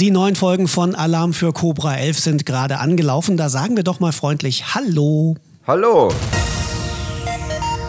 Die 0.00 0.12
neuen 0.12 0.36
Folgen 0.36 0.68
von 0.68 0.94
Alarm 0.94 1.32
für 1.32 1.52
Cobra 1.52 1.96
11 1.96 2.20
sind 2.20 2.46
gerade 2.46 2.78
angelaufen. 2.78 3.36
Da 3.36 3.48
sagen 3.48 3.74
wir 3.74 3.82
doch 3.82 3.98
mal 3.98 4.12
freundlich 4.12 4.76
Hallo. 4.76 5.34
Hallo. 5.66 6.12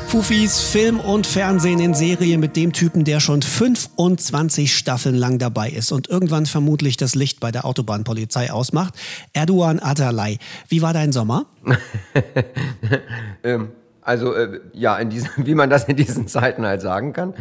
Fufis 0.07 0.59
Film 0.59 0.99
und 0.99 1.27
Fernsehen 1.27 1.79
in 1.79 1.93
Serie 1.93 2.39
mit 2.39 2.55
dem 2.55 2.73
Typen, 2.73 3.03
der 3.03 3.19
schon 3.19 3.43
25 3.43 4.75
Staffeln 4.75 5.13
lang 5.13 5.37
dabei 5.37 5.69
ist 5.69 5.91
und 5.91 6.09
irgendwann 6.09 6.47
vermutlich 6.47 6.97
das 6.97 7.13
Licht 7.13 7.39
bei 7.39 7.51
der 7.51 7.63
Autobahnpolizei 7.63 8.51
ausmacht. 8.51 8.95
Erdogan 9.33 9.79
Atalay. 9.79 10.39
Wie 10.67 10.81
war 10.81 10.93
dein 10.93 11.11
Sommer? 11.11 11.45
ähm, 13.43 13.69
also 14.09 14.33
äh, 14.33 14.59
ja, 14.73 14.97
in 14.97 15.11
diesen, 15.11 15.29
wie 15.45 15.53
man 15.53 15.69
das 15.69 15.83
in 15.83 15.95
diesen 15.95 16.27
Zeiten 16.27 16.65
halt 16.65 16.81
sagen 16.81 17.13
kann, 17.13 17.35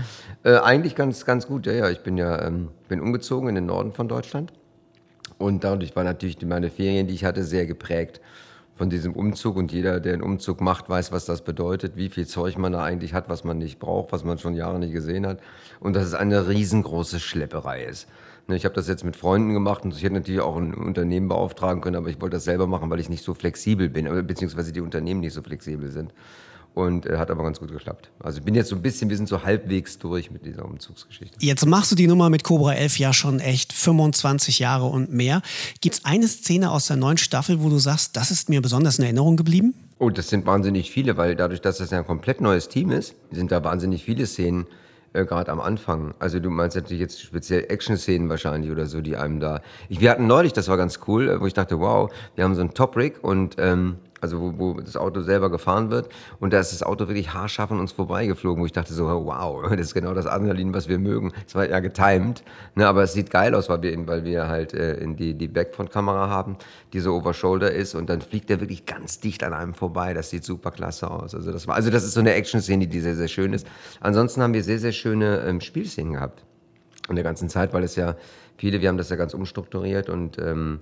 äh, 0.45 0.59
eigentlich 0.59 0.95
ganz, 0.95 1.25
ganz 1.25 1.47
gut. 1.47 1.65
Ja, 1.65 1.73
ja, 1.73 1.89
ich 1.89 2.01
bin 2.01 2.19
ja 2.19 2.47
ähm, 2.47 2.69
bin 2.89 3.01
umgezogen 3.01 3.49
in 3.49 3.55
den 3.55 3.65
Norden 3.65 3.93
von 3.93 4.07
Deutschland. 4.07 4.53
Und 5.39 5.65
dadurch 5.65 5.97
war 5.97 6.05
natürlich 6.05 6.45
meine 6.45 6.69
Ferien, 6.69 7.07
die 7.07 7.15
ich 7.15 7.25
hatte, 7.25 7.43
sehr 7.43 7.65
geprägt 7.65 8.21
von 8.77 8.91
diesem 8.91 9.15
Umzug. 9.15 9.57
Und 9.57 9.73
jeder, 9.73 9.99
der 9.99 10.13
einen 10.13 10.23
Umzug 10.23 10.61
macht, 10.61 10.91
weiß, 10.91 11.11
was 11.11 11.25
das 11.25 11.43
bedeutet, 11.43 11.97
wie 11.97 12.11
viel 12.11 12.27
Zeug 12.27 12.59
man 12.59 12.73
da 12.73 12.85
eigentlich 12.85 13.15
hat, 13.15 13.31
was 13.31 13.45
man 13.45 13.57
nicht 13.57 13.79
braucht, 13.79 14.13
was 14.13 14.25
man 14.25 14.39
schon 14.39 14.55
Jahre 14.55 14.79
nicht 14.79 14.93
gesehen 14.93 15.27
hat. 15.27 15.41
Und 15.81 15.97
dass 15.97 16.05
es 16.05 16.15
eine 16.15 16.49
riesengroße 16.49 17.19
Schlepperei 17.19 17.85
ist. 17.85 18.09
Ne, 18.47 18.57
ich 18.57 18.67
habe 18.67 18.75
das 18.75 18.89
jetzt 18.89 19.05
mit 19.05 19.17
Freunden 19.17 19.55
gemacht 19.55 19.85
und 19.85 19.95
ich 19.95 20.03
hätte 20.03 20.15
natürlich 20.15 20.43
auch 20.43 20.57
ein 20.57 20.75
Unternehmen 20.75 21.29
beauftragen 21.29 21.81
können, 21.81 21.97
aber 21.97 22.09
ich 22.09 22.21
wollte 22.21 22.37
das 22.37 22.45
selber 22.45 22.67
machen, 22.67 22.91
weil 22.91 23.01
ich 23.01 23.09
nicht 23.09 23.25
so 23.25 23.33
flexibel 23.33 23.89
bin, 23.89 24.05
beziehungsweise 24.27 24.73
die 24.73 24.81
Unternehmen 24.83 25.21
nicht 25.21 25.35
so 25.35 25.43
flexibel 25.43 25.91
sind 25.91 26.13
und 26.79 27.07
äh, 27.07 27.17
hat 27.19 27.31
aber 27.31 27.43
ganz 27.43 27.59
gut 27.59 27.73
geklappt. 27.73 28.09
Also 28.21 28.39
ich 28.39 28.45
bin 28.45 28.55
jetzt 28.55 28.69
so 28.69 28.77
ein 28.77 28.83
bisschen, 28.83 29.11
wir 29.11 29.17
sind 29.17 29.29
so 29.29 29.43
halbwegs 29.43 29.99
durch 29.99 30.31
mit 30.31 30.47
dieser 30.47 30.65
Umzugsgeschichte. 30.65 31.37
Jetzt 31.41 31.67
machst 31.67 31.91
du 31.91 31.97
die 31.97 32.07
Nummer 32.07 32.31
mit 32.31 32.45
Cobra 32.45 32.75
11 32.75 32.99
ja 33.01 33.13
schon 33.13 33.41
echt 33.41 33.73
25 33.73 34.61
Jahre 34.61 34.87
und 34.87 35.13
mehr. 35.13 35.43
Gibt 35.81 35.97
es 35.97 36.05
eine 36.05 36.29
Szene 36.29 36.71
aus 36.71 36.87
der 36.87 36.97
neuen 36.97 37.19
Staffel, 37.19 37.63
wo 37.63 37.69
du 37.69 37.79
sagst, 37.79 38.17
das 38.17 38.31
ist 38.31 38.49
mir 38.49 38.63
besonders 38.63 38.99
in 38.99 39.05
Erinnerung 39.05 39.37
geblieben? 39.37 39.75
Oh, 39.99 40.11
das 40.11 40.29
sind 40.29 40.47
wahnsinnig 40.47 40.93
viele, 40.93 41.17
weil 41.17 41.35
dadurch, 41.35 41.61
dass 41.61 41.79
das 41.79 41.91
ja 41.91 41.99
ein 41.99 42.07
komplett 42.07 42.41
neues 42.41 42.69
Team 42.69 42.93
ist, 42.93 43.17
sind 43.33 43.51
da 43.51 43.65
wahnsinnig 43.65 44.05
viele 44.05 44.27
Szenen 44.27 44.69
äh, 45.15 45.25
gerade 45.25 45.51
am 45.51 45.61
Anfang. 45.61 46.15
Also 46.21 46.39
du 46.39 46.51
meinst 46.51 46.77
natürlich 46.77 47.01
jetzt 47.01 47.21
speziell 47.21 47.65
Action-Szenen 47.69 48.29
wahrscheinlich 48.29 48.71
oder 48.71 48.87
so, 48.87 49.01
die 49.01 49.17
einem 49.17 49.41
da. 49.41 49.63
Ich, 49.89 50.01
wir 50.01 50.11
hatten 50.11 50.29
neulich, 50.29 50.53
das 50.53 50.69
war 50.69 50.77
ganz 50.77 51.01
cool, 51.09 51.29
äh, 51.29 51.41
wo 51.41 51.47
ich 51.47 51.55
dachte, 51.55 51.81
wow, 51.81 52.11
wir 52.37 52.45
haben 52.45 52.55
so 52.55 52.61
einen 52.61 52.75
Top-Rig 52.75 53.25
und 53.25 53.57
ähm, 53.59 53.97
also 54.21 54.41
wo, 54.41 54.59
wo 54.59 54.81
das 54.81 54.97
Auto 54.97 55.21
selber 55.21 55.51
gefahren 55.51 55.91
wird. 55.91 56.09
Und 56.41 56.53
da 56.53 56.61
ist 56.61 56.73
das 56.73 56.83
Auto 56.83 57.09
wirklich 57.09 57.33
haarscharf 57.33 57.71
an 57.71 57.81
uns 57.81 57.93
vorbeigeflogen, 57.93 58.63
wo 58.63 58.67
ich 58.67 58.73
dachte 58.73 58.93
so, 58.93 59.07
wow, 59.07 59.69
das 59.71 59.81
ist 59.81 59.95
genau 59.95 60.15
das 60.15 60.27
Adrenalin, 60.27 60.75
was 60.75 60.89
wir 60.89 60.99
mögen. 60.99 61.33
Es 61.47 61.55
war 61.55 61.69
ja 61.69 61.81
getimed, 61.81 62.43
ne, 62.75 62.87
aber 62.87 63.03
es 63.03 63.13
sieht 63.13 63.31
geil 63.31 63.55
aus, 63.55 63.69
weil 63.69 63.83
wir, 63.83 64.07
weil 64.07 64.25
wir 64.25 64.49
halt 64.49 64.75
äh, 64.75 64.95
in 64.95 65.17
die, 65.17 65.35
die 65.35 65.49
Backfront-Kamera 65.49 66.29
haben, 66.29 66.57
die 66.93 67.01
so 67.01 67.15
over-shoulder 67.15 67.73
ist 67.73 67.95
und 67.95 68.09
dann 68.09 68.21
fliegt 68.21 68.51
der 68.51 68.61
wirklich 68.61 68.87
ganz 68.87 69.21
dicht 69.21 69.45
an 69.45 69.53
einem 69.53 69.75
vorbei. 69.75 70.15
Das 70.15 70.31
sieht 70.31 70.45
super 70.45 70.71
klasse 70.71 71.11
aus. 71.11 71.35
Also 71.35 71.53
das, 71.53 71.67
war, 71.67 71.75
also 71.75 71.91
das 71.91 72.05
ist 72.05 72.15
so 72.15 72.21
eine 72.21 72.35
Action-Szene, 72.35 72.87
die 72.87 73.01
sehr, 73.01 73.17
sehr 73.17 73.29
schön 73.29 73.53
ist. 73.53 73.67
Ansonsten 74.01 74.43
haben 74.43 74.55
wir 74.55 74.63
sehr, 74.63 74.79
sehr 74.79 74.93
schöne 74.93 75.45
ähm, 75.47 75.61
Spielszenen 75.61 76.15
gehabt. 76.15 76.45
In 77.09 77.15
der 77.15 77.25
ganzen 77.25 77.49
Zeit, 77.49 77.73
weil 77.73 77.85
es 77.85 77.97
ja 77.97 78.17
viele, 78.59 78.83
wir 78.83 78.89
haben 78.89 78.99
das 78.99 79.09
ja 79.09 79.17
ganz 79.17 79.33
umstrukturiert 79.33 80.11
und 80.11 80.39
ähm, 80.39 80.81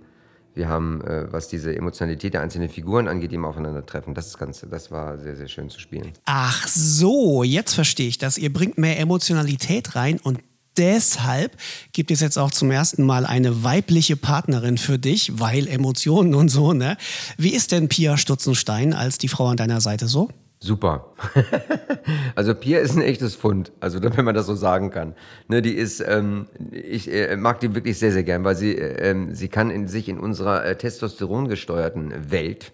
wir 0.57 0.69
haben, 0.69 1.03
äh, 1.03 1.31
was 1.31 1.49
diese 1.49 1.77
Emotionalität 1.77 2.35
der 2.35 2.41
einzelnen 2.41 2.71
Figuren 2.71 3.09
angeht, 3.09 3.31
die 3.31 3.35
immer 3.35 3.49
aufeinandertreffen. 3.49 4.15
Das 4.15 4.29
ist 4.29 4.39
ganz, 4.39 4.65
das 4.69 4.91
war 4.91 5.19
sehr, 5.19 5.37
sehr 5.37 5.49
schön 5.49 5.69
zu 5.69 5.79
spielen. 5.79 6.13
Ach 6.25 6.67
so, 6.67 7.43
jetzt 7.43 7.75
verstehe 7.75 8.09
ich 8.09 8.19
das. 8.19 8.39
Ihr 8.39 8.53
bringt 8.53 8.79
mehr 8.79 8.99
Emotionalität 8.99 9.95
rein 9.95 10.19
und 10.19 10.41
deshalb 10.79 11.57
gibt 11.93 12.11
es 12.11 12.21
jetzt 12.21 12.39
auch 12.39 12.51
zum 12.51 12.71
ersten 12.71 13.05
Mal 13.05 13.27
eine 13.27 13.65
weibliche 13.65 14.17
Partnerin 14.17 14.79
für 14.79 14.99
dich, 14.99 15.39
weil 15.39 15.69
Emotionen 15.69 16.35
und 16.35 16.49
so, 16.49 16.73
ne? 16.73 16.97
Wie 17.37 17.55
ist 17.55 17.73
denn 17.73 17.89
Pia 17.89 18.17
Stutzenstein 18.17 18.95
als 18.95 19.19
die 19.19 19.29
Frau 19.29 19.49
an 19.49 19.57
deiner 19.57 19.81
Seite 19.81 20.09
so? 20.09 20.31
Super. 20.59 21.13
also 22.35 22.55
Pia 22.55 22.79
ist 22.79 22.97
ein 22.97 23.03
echtes 23.03 23.35
Fund, 23.35 23.73
also 23.81 24.03
wenn 24.17 24.25
man 24.25 24.35
das 24.35 24.47
so 24.47 24.55
sagen 24.55 24.91
kann. 24.91 25.15
Ne, 25.49 25.61
die 25.61 25.75
ist, 25.75 26.01
ähm, 26.01 26.47
ich 26.71 27.13
äh, 27.13 27.37
mag 27.37 27.61
die 27.61 27.75
wirklich 27.75 27.99
sehr, 27.99 28.13
sehr 28.13 28.25
gern, 28.25 28.45
weil 28.45 28.57
sie, 28.57 28.75
äh, 28.75 29.11
ähm, 29.11 29.35
sie 29.35 29.49
kann 29.49 29.71
in 29.71 29.87
sich 29.87 30.09
in 30.09 30.19
unserer 30.19 30.65
äh, 30.65 30.77
testosterongesteuerten 30.77 32.31
Welt, 32.31 32.73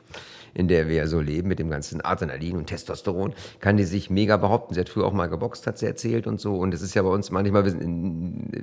in 0.54 0.68
der 0.68 0.88
wir 0.88 1.08
so 1.08 1.20
leben, 1.20 1.48
mit 1.48 1.58
dem 1.58 1.70
ganzen 1.70 2.00
Adrenalin 2.04 2.56
und 2.56 2.66
Testosteron, 2.66 3.34
kann 3.58 3.76
die 3.76 3.84
sich 3.84 4.10
mega 4.10 4.36
behaupten. 4.36 4.74
Sie 4.74 4.80
hat 4.80 4.88
früher 4.88 5.06
auch 5.06 5.12
mal 5.12 5.28
geboxt, 5.28 5.66
hat 5.66 5.78
sie 5.78 5.86
erzählt 5.86 6.28
und 6.28 6.40
so. 6.40 6.54
Und 6.54 6.74
es 6.74 6.82
ist 6.82 6.94
ja 6.94 7.02
bei 7.02 7.08
uns 7.08 7.32
manchmal, 7.32 7.66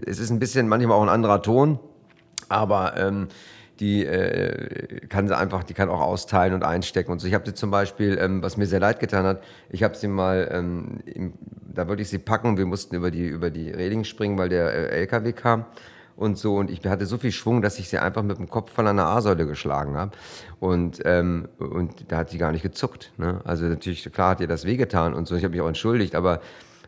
es 0.05 0.19
ist 0.19 0.29
ein 0.29 0.39
bisschen 0.39 0.69
manchmal 0.69 0.97
auch 0.97 1.03
ein 1.03 1.09
anderer 1.09 1.41
Ton, 1.41 1.79
aber 2.47 2.95
ähm, 2.95 3.27
die 3.79 4.06
äh, 4.06 5.07
kann 5.07 5.28
sie 5.28 5.38
einfach, 5.38 5.63
die 5.63 5.73
kann 5.73 5.90
auch 5.90 6.01
austeilen 6.01 6.53
und 6.53 6.63
einstecken 6.63 7.12
und 7.12 7.19
so. 7.19 7.28
Ich 7.28 7.34
habe 7.34 7.45
sie 7.45 7.53
zum 7.53 7.72
Beispiel, 7.72 8.17
ähm, 8.19 8.41
was 8.41 8.57
mir 8.57 8.66
sehr 8.66 8.79
leid 8.79 9.00
getan 9.00 9.25
hat, 9.25 9.41
ich 9.69 9.84
habe 9.84 9.95
sie 9.95 10.07
mal, 10.07 10.50
ähm, 10.51 11.00
im, 11.06 11.34
da 11.73 11.88
wollte 11.88 12.01
ich 12.01 12.09
sie 12.09 12.19
packen 12.19 12.57
wir 12.57 12.66
mussten 12.66 12.95
über 12.95 13.12
die 13.12 13.28
über 13.28 13.50
die 13.50 13.69
Reling 13.69 14.03
springen, 14.03 14.38
weil 14.38 14.50
der 14.50 14.73
äh, 14.73 15.00
LKW 15.01 15.31
kam 15.34 15.66
und 16.18 16.38
so 16.38 16.57
und 16.57 16.69
ich 16.69 16.85
hatte 16.85 17.06
so 17.06 17.18
viel 17.18 17.31
Schwung, 17.31 17.62
dass 17.62 17.79
ich 17.79 17.88
sie 17.88 18.00
einfach 18.00 18.23
mit 18.23 18.38
dem 18.38 18.50
Kopf 18.50 18.73
von 18.73 18.85
einer 18.88 19.06
A-Säule 19.06 19.45
geschlagen 19.45 19.95
habe 19.95 20.12
und 20.59 21.00
ähm, 21.06 21.47
und 21.57 22.12
da 22.12 22.18
hat 22.18 22.29
sie 22.31 22.38
gar 22.38 22.51
nicht 22.51 22.63
gezuckt. 22.63 23.13
Ne? 23.18 23.39
Also 23.45 23.66
natürlich 23.66 24.12
klar 24.12 24.31
hat 24.31 24.41
ihr 24.41 24.47
das 24.47 24.66
wehgetan 24.66 25.13
und 25.13 25.28
so. 25.28 25.35
Ich 25.35 25.44
habe 25.44 25.53
mich 25.53 25.62
auch 25.62 25.68
entschuldigt, 25.68 26.16
aber 26.16 26.41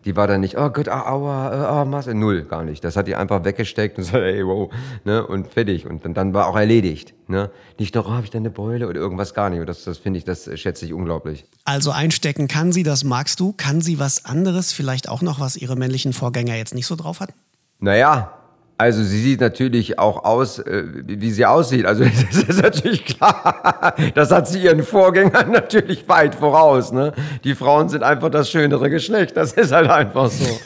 die 0.06 0.16
war 0.16 0.28
dann 0.28 0.42
nicht, 0.42 0.58
oh 0.58 0.70
Gott, 0.70 0.88
ah, 0.88 1.12
aua, 1.12 1.82
ah, 1.82 1.86
Masse, 1.86 2.14
null, 2.14 2.44
gar 2.44 2.64
nicht. 2.64 2.84
Das 2.84 2.96
hat 2.96 3.08
die 3.08 3.16
einfach 3.16 3.44
weggesteckt 3.44 3.98
und 3.98 4.04
so, 4.06 4.18
ey, 4.18 4.46
wow, 4.46 4.72
ne, 5.04 5.26
und 5.26 5.48
fertig. 5.48 5.88
Und 5.88 6.04
dann, 6.06 6.14
dann 6.14 6.34
war 6.34 6.48
auch 6.48 6.56
erledigt, 6.56 7.14
ne. 7.28 7.52
Nicht 7.78 7.96
noch, 7.96 8.08
oh, 8.08 8.12
habe 8.12 8.24
ich 8.24 8.30
da 8.30 8.38
eine 8.38 8.50
Beule 8.50 8.88
oder 8.88 9.00
irgendwas 9.00 9.34
gar 9.34 9.50
nicht. 9.50 9.60
Und 9.60 9.68
das, 9.68 9.84
das 9.84 9.98
finde 9.98 10.20
ich, 10.20 10.26
das 10.26 10.50
schätze 10.60 10.86
ich 10.86 10.94
unglaublich. 10.94 11.46
Also 11.66 11.92
einstecken 11.92 12.48
kann 12.48 12.72
sie, 12.72 12.84
das 12.84 13.04
magst 13.04 13.40
du. 13.40 13.54
Kann 13.54 13.82
sie 13.82 14.00
was 14.00 14.26
anderes, 14.26 14.74
vielleicht 14.74 15.10
auch 15.10 15.22
noch, 15.22 15.40
was 15.40 15.56
ihre 15.56 15.76
männlichen 15.76 16.14
Vorgänger 16.14 16.56
jetzt 16.56 16.74
nicht 16.74 16.88
so 16.88 16.96
drauf 16.96 17.20
hatten? 17.20 17.34
Naja, 17.80 18.41
also 18.82 19.04
sie 19.04 19.22
sieht 19.22 19.42
natürlich 19.42 20.00
auch 20.00 20.24
aus, 20.24 20.58
äh, 20.58 20.86
wie 21.06 21.30
sie 21.30 21.46
aussieht. 21.46 21.86
Also 21.86 22.04
das 22.32 22.44
ist 22.44 22.64
natürlich 22.64 23.06
klar. 23.06 23.94
Das 24.16 24.32
hat 24.32 24.48
sie 24.48 24.64
ihren 24.64 24.82
Vorgängern 24.82 25.52
natürlich 25.52 26.10
weit 26.10 26.34
voraus. 26.34 26.92
Ne? 26.92 27.14
Die 27.44 27.54
Frauen 27.54 27.90
sind 27.90 28.02
einfach 28.02 28.32
das 28.32 28.50
schönere 28.50 28.90
Geschlecht. 28.90 29.38
Das 29.38 29.52
ist 29.54 29.72
halt 29.72 29.88
einfach 29.88 30.32
so. 30.32 30.60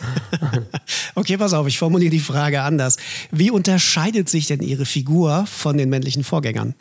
okay, 1.15 1.35
pass 1.35 1.53
auf, 1.53 1.67
ich 1.67 1.77
formuliere 1.77 2.11
die 2.11 2.21
Frage 2.21 2.61
anders. 2.61 2.95
Wie 3.31 3.51
unterscheidet 3.51 4.29
sich 4.29 4.47
denn 4.47 4.61
ihre 4.61 4.85
Figur 4.85 5.45
von 5.45 5.77
den 5.77 5.89
männlichen 5.89 6.23
Vorgängern? 6.23 6.73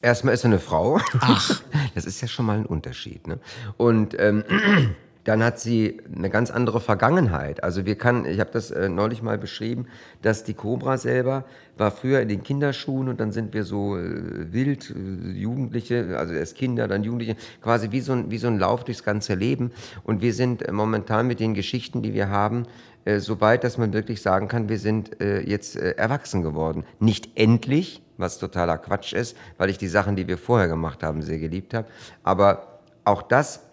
Erstmal 0.00 0.34
ist 0.34 0.42
sie 0.42 0.46
eine 0.46 0.60
Frau. 0.60 1.00
Ach. 1.18 1.62
Das 1.96 2.04
ist 2.04 2.20
ja 2.20 2.28
schon 2.28 2.46
mal 2.46 2.58
ein 2.58 2.66
Unterschied. 2.66 3.26
Ne? 3.26 3.40
Und 3.76 4.14
ähm, 4.20 4.44
dann 5.26 5.42
hat 5.42 5.58
sie 5.58 6.00
eine 6.14 6.30
ganz 6.30 6.52
andere 6.52 6.80
Vergangenheit. 6.80 7.64
Also 7.64 7.84
wir 7.84 7.98
kann, 7.98 8.24
ich 8.26 8.38
habe 8.38 8.50
das 8.52 8.70
äh, 8.70 8.88
neulich 8.88 9.22
mal 9.22 9.38
beschrieben, 9.38 9.86
dass 10.22 10.44
die 10.44 10.54
Cobra 10.54 10.98
selber 10.98 11.44
war 11.76 11.90
früher 11.90 12.20
in 12.20 12.28
den 12.28 12.44
Kinderschuhen 12.44 13.08
und 13.08 13.18
dann 13.18 13.32
sind 13.32 13.52
wir 13.52 13.64
so 13.64 13.98
äh, 13.98 14.52
wild, 14.52 14.94
äh, 14.94 15.30
Jugendliche, 15.32 16.16
also 16.16 16.32
erst 16.32 16.54
Kinder, 16.54 16.86
dann 16.86 17.02
Jugendliche, 17.02 17.34
quasi 17.60 17.90
wie 17.90 18.00
so, 18.00 18.12
ein, 18.12 18.30
wie 18.30 18.38
so 18.38 18.46
ein 18.46 18.60
Lauf 18.60 18.84
durchs 18.84 19.02
ganze 19.02 19.34
Leben. 19.34 19.72
Und 20.04 20.22
wir 20.22 20.32
sind 20.32 20.62
äh, 20.62 20.70
momentan 20.70 21.26
mit 21.26 21.40
den 21.40 21.54
Geschichten, 21.54 22.02
die 22.02 22.14
wir 22.14 22.28
haben, 22.30 22.62
äh, 23.04 23.18
so 23.18 23.40
weit, 23.40 23.64
dass 23.64 23.78
man 23.78 23.92
wirklich 23.92 24.22
sagen 24.22 24.46
kann, 24.46 24.68
wir 24.68 24.78
sind 24.78 25.20
äh, 25.20 25.40
jetzt 25.40 25.74
erwachsen 25.74 26.42
geworden. 26.42 26.84
Nicht 27.00 27.30
endlich, 27.34 28.00
was 28.16 28.38
totaler 28.38 28.78
Quatsch 28.78 29.12
ist, 29.12 29.36
weil 29.58 29.70
ich 29.70 29.78
die 29.78 29.88
Sachen, 29.88 30.14
die 30.14 30.28
wir 30.28 30.38
vorher 30.38 30.68
gemacht 30.68 31.02
haben, 31.02 31.20
sehr 31.20 31.38
geliebt 31.38 31.74
habe. 31.74 31.88
Aber 32.22 32.78
auch 33.04 33.22
das 33.22 33.65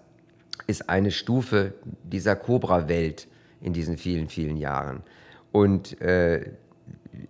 ist 0.68 0.90
eine 0.90 1.12
Stufe 1.12 1.74
dieser 2.04 2.36
Cobra-Welt 2.36 3.28
in 3.62 3.74
diesen 3.74 3.98
vielen, 3.98 4.28
vielen 4.28 4.58
Jahren. 4.58 5.04
Und 5.52 6.00
äh, 6.02 6.52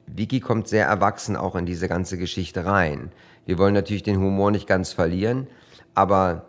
Vicky 0.08 0.40
kommt 0.40 0.68
sehr 0.68 0.86
erwachsen 0.86 1.36
auch 1.36 1.56
in 1.56 1.66
diese 1.66 1.88
ganze 1.88 2.18
Geschichte 2.18 2.66
rein. 2.66 3.12
Wir 3.46 3.58
wollen 3.58 3.74
natürlich 3.74 4.04
den 4.04 4.18
Humor 4.18 4.52
nicht 4.52 4.68
ganz 4.68 4.94
verlieren, 4.94 5.48
aber 5.94 6.46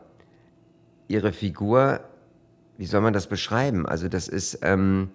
ihre 1.09 1.33
Figur, 1.33 2.01
wie 2.79 2.87
soll 2.87 3.01
man 3.01 3.13
das 3.13 3.27
beschreiben? 3.27 3.87
Also 3.87 4.09
das 4.09 4.29
ist, 4.29 4.61
ähm, 4.63 5.11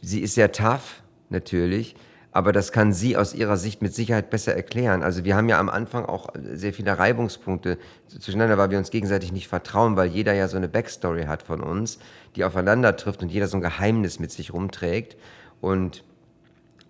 sie 0.00 0.20
ist 0.20 0.34
sehr 0.34 0.52
tough, 0.52 1.02
natürlich, 1.30 1.96
aber 2.34 2.50
das 2.50 2.72
kann 2.72 2.92
sie 2.92 3.16
aus 3.16 3.32
ihrer 3.32 3.56
Sicht 3.56 3.80
mit 3.80 3.94
Sicherheit 3.94 4.28
besser 4.28 4.56
erklären. 4.56 5.04
Also 5.04 5.24
wir 5.24 5.36
haben 5.36 5.48
ja 5.48 5.60
am 5.60 5.68
Anfang 5.68 6.04
auch 6.04 6.30
sehr 6.34 6.72
viele 6.72 6.98
Reibungspunkte 6.98 7.78
zueinander, 8.08 8.58
weil 8.58 8.70
wir 8.70 8.78
uns 8.78 8.90
gegenseitig 8.90 9.30
nicht 9.30 9.46
vertrauen, 9.46 9.96
weil 9.96 10.08
jeder 10.08 10.34
ja 10.34 10.48
so 10.48 10.56
eine 10.56 10.68
Backstory 10.68 11.26
hat 11.26 11.44
von 11.44 11.60
uns, 11.60 12.00
die 12.34 12.42
aufeinander 12.42 12.96
trifft 12.96 13.22
und 13.22 13.30
jeder 13.30 13.46
so 13.46 13.56
ein 13.56 13.60
Geheimnis 13.60 14.18
mit 14.18 14.32
sich 14.32 14.52
rumträgt. 14.52 15.16
Und 15.60 16.02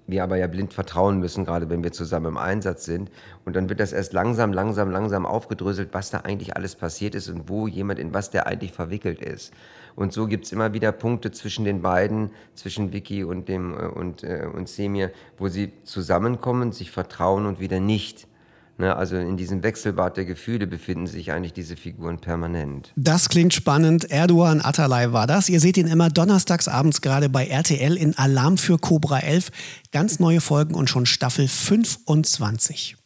wir 0.07 0.23
aber 0.23 0.37
ja 0.37 0.47
blind 0.47 0.73
vertrauen 0.73 1.19
müssen, 1.19 1.45
gerade 1.45 1.71
wenn 1.71 1.83
wir 1.83 1.93
zusammen 1.93 2.27
im 2.27 2.37
Einsatz 2.37 2.85
sind. 2.85 3.11
Und 3.45 3.57
dann 3.57 3.69
wird 3.69 3.81
das 3.81 3.93
erst 3.93 4.13
langsam, 4.13 4.53
langsam, 4.53 4.91
langsam 4.91 5.27
aufgedröselt, 5.27 5.91
was 5.93 6.11
da 6.11 6.21
eigentlich 6.21 6.57
alles 6.57 6.77
passiert 6.77 7.15
ist 7.15 7.29
und 7.29 7.49
wo 7.49 7.67
jemand 7.67 7.99
in 7.99 8.13
was 8.13 8.31
der 8.31 8.47
eigentlich 8.47 8.73
verwickelt 8.73 9.21
ist. 9.21 9.53
Und 9.97 10.13
so 10.13 10.27
gibt 10.27 10.45
es 10.45 10.53
immer 10.53 10.73
wieder 10.73 10.93
Punkte 10.93 11.31
zwischen 11.31 11.65
den 11.65 11.81
beiden, 11.81 12.31
zwischen 12.55 12.93
Vicky 12.93 13.25
und, 13.25 13.49
dem, 13.49 13.75
äh, 13.75 13.87
und, 13.87 14.25
äh, 14.25 14.47
und 14.53 14.69
Semir, 14.69 15.11
wo 15.39 15.49
sie 15.49 15.73
zusammenkommen, 15.85 16.73
sich 16.73 16.91
vertrauen 16.91 17.47
und 17.47 17.61
wieder 17.61 17.81
nicht. 17.81 18.27
Ne, 18.77 18.97
also 18.97 19.17
in 19.17 19.37
diesem 19.37 19.63
Wechselbad 19.63 20.17
der 20.17 20.25
Gefühle 20.25 20.67
befinden 20.67 21.07
sich 21.07 21.31
eigentlich 21.31 21.53
diese 21.53 21.77
Figuren 21.77 22.19
permanent. 22.19 22.93
Das 22.97 23.29
klingt 23.29 23.55
spannend. 23.55 24.11
Erdogan 24.11 24.61
Atalay 24.61 25.13
war 25.13 25.29
das. 25.29 25.49
Ihr 25.49 25.61
seht 25.61 25.77
ihn 25.77 25.87
immer 25.87 26.11
donnerstags 26.11 26.67
abends 26.67 27.01
gerade 27.01 27.29
bei 27.29 27.47
RTL 27.47 27.97
in 27.97 28.19
Alarm 28.19 28.59
für 28.59 28.79
Cobra 28.79 29.21
11. 29.21 29.51
Ganz 29.93 30.19
neue 30.19 30.41
Folgen 30.41 30.75
und 30.75 30.91
schon 30.91 31.07
Staffel 31.07 31.47
25. 31.47 32.97